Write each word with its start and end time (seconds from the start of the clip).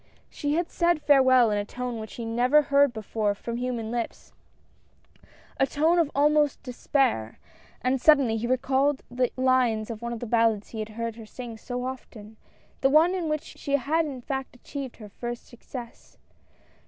She 0.31 0.55
had 0.55 0.71
said 0.71 0.99
farewell 0.99 1.51
in 1.51 1.59
a 1.59 1.63
tone 1.63 1.99
which 1.99 2.15
he 2.15 2.23
had 2.23 2.31
never 2.31 2.63
heard 2.63 2.91
before 2.91 3.35
from 3.35 3.57
human 3.57 3.91
lips— 3.91 4.33
a 5.59 5.67
tone 5.67 5.99
of 5.99 6.09
almost 6.15 6.63
despair— 6.63 7.37
and 7.83 8.01
suddenly 8.01 8.35
he 8.35 8.47
recalled 8.47 9.03
the 9.11 9.31
lines 9.37 9.91
of 9.91 10.01
one 10.01 10.11
of 10.11 10.19
the 10.19 10.25
ballads 10.25 10.69
he 10.69 10.79
had 10.79 10.89
heard 10.89 11.17
her 11.17 11.27
sing 11.27 11.55
so 11.55 11.85
often, 11.85 12.37
the 12.81 12.89
one 12.89 13.13
in 13.13 13.29
which 13.29 13.43
she 13.43 13.73
had 13.75 14.07
in 14.07 14.21
fact 14.21 14.55
achieved 14.55 14.95
her 14.97 15.09
first 15.09 15.45
success. 15.45 16.17